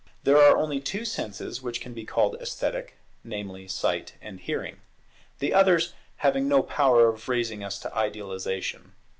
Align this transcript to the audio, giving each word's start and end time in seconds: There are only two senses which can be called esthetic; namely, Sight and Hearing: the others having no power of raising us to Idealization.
There 0.23 0.41
are 0.41 0.57
only 0.57 0.79
two 0.79 1.05
senses 1.05 1.61
which 1.61 1.79
can 1.79 1.93
be 1.93 2.05
called 2.05 2.35
esthetic; 2.41 2.95
namely, 3.23 3.67
Sight 3.67 4.15
and 4.19 4.39
Hearing: 4.39 4.79
the 5.37 5.53
others 5.53 5.93
having 6.15 6.47
no 6.47 6.63
power 6.63 7.09
of 7.09 7.29
raising 7.29 7.63
us 7.63 7.77
to 7.81 7.95
Idealization. 7.95 8.93